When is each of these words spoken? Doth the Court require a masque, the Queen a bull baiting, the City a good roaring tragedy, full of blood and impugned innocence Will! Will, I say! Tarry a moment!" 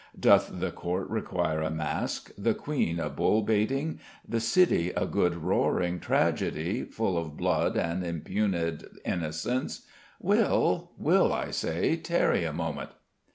Doth 0.19 0.49
the 0.59 0.71
Court 0.71 1.07
require 1.11 1.61
a 1.61 1.69
masque, 1.69 2.31
the 2.35 2.55
Queen 2.55 2.99
a 2.99 3.07
bull 3.07 3.43
baiting, 3.43 3.99
the 4.27 4.39
City 4.39 4.89
a 4.97 5.05
good 5.05 5.35
roaring 5.35 5.99
tragedy, 5.99 6.81
full 6.85 7.19
of 7.19 7.37
blood 7.37 7.77
and 7.77 8.03
impugned 8.03 8.83
innocence 9.05 9.85
Will! 10.19 10.89
Will, 10.97 11.31
I 11.31 11.51
say! 11.51 11.97
Tarry 11.97 12.45
a 12.45 12.51
moment!" 12.51 12.89